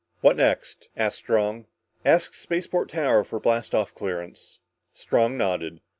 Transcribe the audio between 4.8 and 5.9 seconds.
Strong nodded.